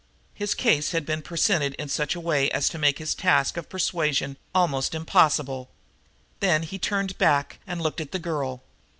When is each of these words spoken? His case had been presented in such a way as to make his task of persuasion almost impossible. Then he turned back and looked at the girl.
His 0.33 0.55
case 0.55 0.93
had 0.93 1.05
been 1.05 1.21
presented 1.21 1.75
in 1.75 1.87
such 1.87 2.15
a 2.15 2.19
way 2.19 2.49
as 2.49 2.69
to 2.69 2.79
make 2.79 2.97
his 2.97 3.13
task 3.13 3.55
of 3.55 3.69
persuasion 3.69 4.35
almost 4.51 4.95
impossible. 4.95 5.69
Then 6.39 6.63
he 6.63 6.79
turned 6.79 7.19
back 7.19 7.59
and 7.67 7.79
looked 7.79 8.01
at 8.01 8.11
the 8.11 8.17
girl. 8.17 8.63